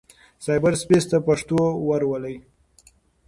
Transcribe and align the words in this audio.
سايبر 0.45 0.73
سپېس 0.81 1.05
ته 1.11 1.17
پښتو 1.27 1.59
ورولئ. 1.87 2.35